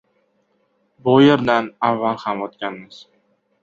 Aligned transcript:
Bu 1.05 1.15
yer- 1.25 1.45
dan 1.51 1.71
avval 1.91 2.21
ham 2.27 2.45
o‘tganmiz. 2.51 3.05